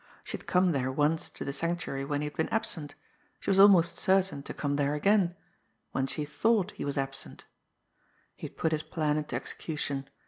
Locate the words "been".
2.35-2.49